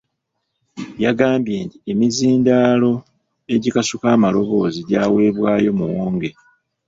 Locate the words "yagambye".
1.03-1.57